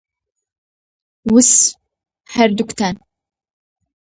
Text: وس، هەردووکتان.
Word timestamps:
وس، 1.33 1.53
هەردووکتان. 2.35 2.95